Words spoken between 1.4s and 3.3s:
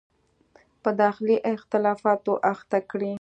اختلافاتو اخته کړي.